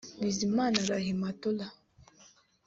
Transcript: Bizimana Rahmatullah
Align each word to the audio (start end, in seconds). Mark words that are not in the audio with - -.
Bizimana 0.23 0.77
Rahmatullah 0.89 1.71